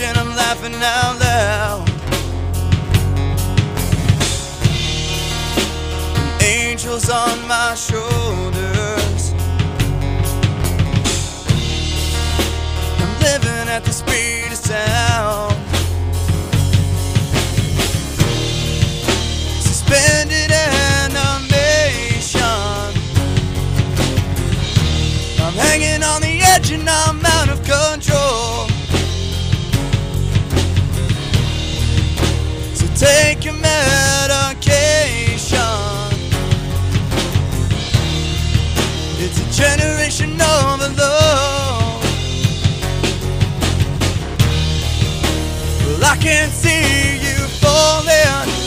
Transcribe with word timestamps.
and 0.00 0.18
I'm 0.18 0.28
laughing 0.36 0.74
out 0.74 1.18
loud. 1.20 1.88
Angels 6.42 7.08
on 7.08 7.48
my 7.48 7.74
shoulders. 7.74 9.32
I'm 13.00 13.18
living 13.20 13.68
at 13.68 13.84
the 13.84 13.92
speed 13.92 14.52
of 14.52 14.58
sound. 14.58 15.56
Suspended 19.62 20.50
animation. 20.50 22.42
I'm 25.40 25.54
hanging 25.54 26.02
on 26.02 26.20
the 26.20 26.42
edge 26.42 26.70
and 26.72 26.86
I'm 26.88 27.24
out 27.24 27.35
I 46.08 46.16
can 46.16 46.52
see 46.52 47.16
you 47.16 47.48
falling 47.58 48.65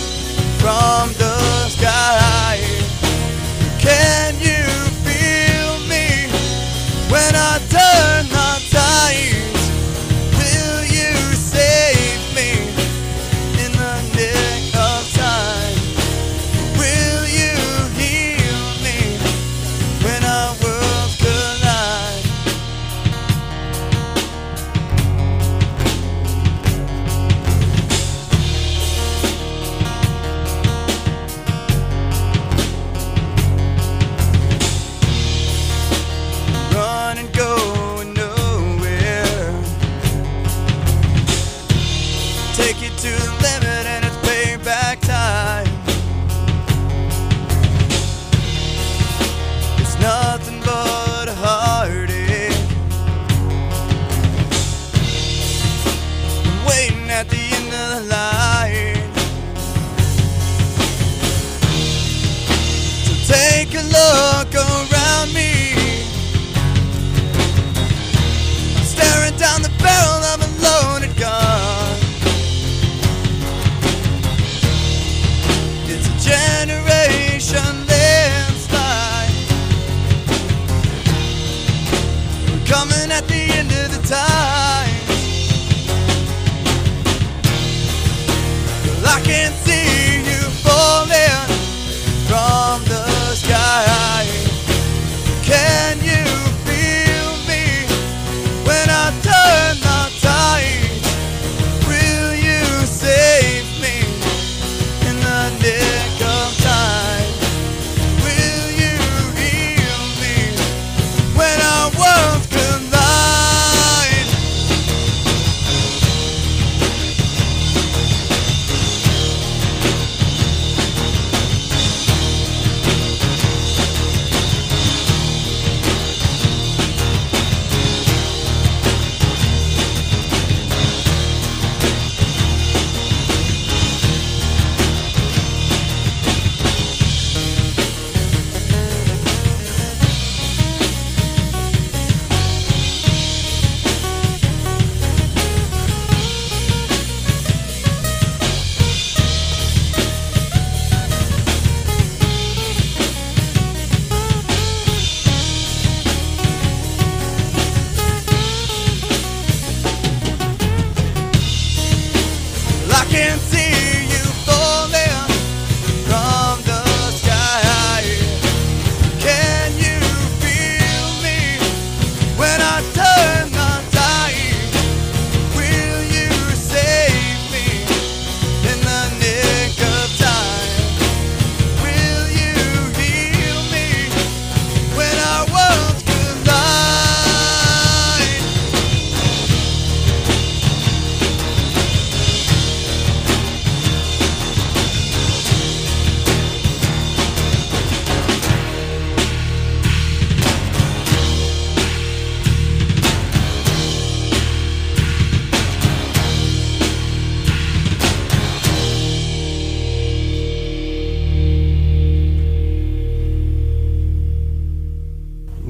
at 57.19 57.27
the 57.27 57.35
end 57.35 57.58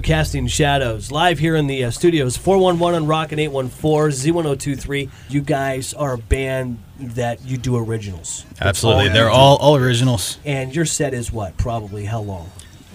casting 0.10 0.48
shadows 0.48 1.12
live 1.12 1.38
here 1.38 1.56
in 1.56 1.68
the 1.68 1.84
uh, 1.84 1.92
studios 1.92 2.36
411 2.36 3.04
on 3.04 3.08
Rockin' 3.08 3.38
814 3.38 4.34
Z1023. 4.34 5.08
You 5.30 5.40
guys 5.40 5.94
are 5.94 6.14
a 6.14 6.18
band 6.18 6.82
that 6.98 7.46
you 7.46 7.58
do 7.58 7.78
originals. 7.78 8.44
Absolutely, 8.60 9.10
they're 9.10 9.30
all 9.30 9.58
all 9.58 9.76
originals. 9.76 10.40
And 10.44 10.76
your 10.76 10.86
set 10.86 11.14
is 11.14 11.32
what? 11.32 11.58
Probably 11.58 12.06
how 12.06 12.22
long? 12.22 12.50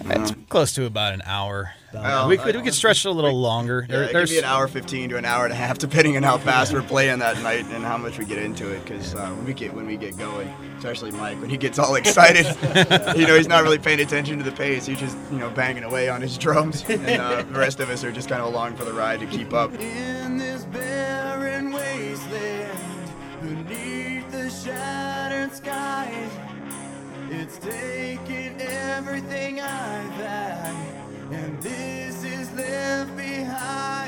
It's 0.07 0.31
uh-huh. 0.31 0.39
close 0.49 0.71
to 0.73 0.85
about 0.85 1.13
an 1.13 1.23
hour. 1.25 1.71
Well, 1.93 2.27
we 2.27 2.37
could 2.37 2.55
we 2.55 2.61
could 2.61 2.69
uh, 2.69 2.73
stretch 2.73 3.05
it 3.05 3.09
a 3.09 3.11
little 3.11 3.39
longer. 3.39 3.85
Yeah, 3.89 3.95
There- 3.95 4.03
it 4.03 4.11
could 4.11 4.29
be 4.29 4.37
an 4.37 4.45
hour 4.45 4.67
15 4.67 5.09
to 5.09 5.17
an 5.17 5.25
hour 5.25 5.45
and 5.45 5.53
a 5.53 5.55
half, 5.55 5.77
depending 5.79 6.15
on 6.17 6.23
how 6.23 6.37
fast 6.37 6.73
we're 6.73 6.83
playing 6.83 7.19
that 7.19 7.41
night 7.41 7.65
and 7.65 7.83
how 7.83 7.97
much 7.97 8.19
we 8.19 8.25
get 8.25 8.37
into 8.37 8.71
it. 8.71 8.83
Because 8.83 9.15
uh, 9.15 9.29
when 9.29 9.45
we 9.45 9.53
get 9.53 9.73
when 9.73 9.87
we 9.87 9.97
get 9.97 10.15
going, 10.17 10.47
especially 10.77 11.11
Mike, 11.11 11.39
when 11.41 11.49
he 11.49 11.57
gets 11.57 11.79
all 11.79 11.95
excited, 11.95 12.45
you 13.17 13.25
know, 13.25 13.35
he's 13.35 13.47
not 13.47 13.63
really 13.63 13.79
paying 13.79 13.99
attention 13.99 14.37
to 14.37 14.43
the 14.43 14.51
pace. 14.51 14.85
He's 14.85 14.99
just 14.99 15.17
you 15.31 15.39
know 15.39 15.49
banging 15.49 15.83
away 15.83 16.09
on 16.09 16.21
his 16.21 16.37
drums, 16.37 16.83
and 16.89 17.21
uh, 17.21 17.41
the 17.41 17.59
rest 17.59 17.79
of 17.79 17.89
us 17.89 18.03
are 18.03 18.11
just 18.11 18.29
kind 18.29 18.41
of 18.41 18.53
along 18.53 18.75
for 18.75 18.85
the 18.85 18.93
ride 18.93 19.19
to 19.21 19.25
keep 19.25 19.53
up. 19.53 19.73
In 19.73 20.37
this 20.37 20.65
barren 20.65 21.71
wasteland, 21.71 23.11
beneath 23.41 24.29
the 24.31 24.49
shadow. 24.49 24.94
It's 27.47 27.59
taken 27.59 28.59
everything 28.59 29.61
I've 29.61 30.11
had, 30.13 30.75
and 31.31 31.61
this 31.61 32.23
is 32.23 32.51
left 32.53 33.15
behind. 33.15 34.04